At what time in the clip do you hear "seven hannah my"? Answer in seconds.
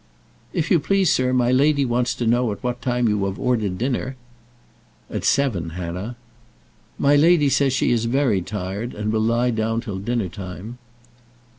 5.23-7.15